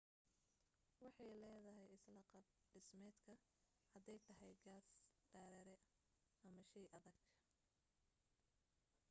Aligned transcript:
waxay 1.03 1.29
leedahay 1.41 1.89
isla 1.97 2.21
qaab 2.31 2.45
dhismeedka 2.73 3.35
haday 3.91 4.19
tahay 4.27 4.53
gas 4.65 4.87
dareere 5.33 5.75
ama 6.47 6.61
shey 6.71 6.85
adag 6.97 7.17